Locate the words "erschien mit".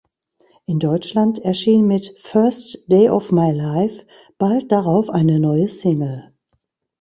1.37-2.15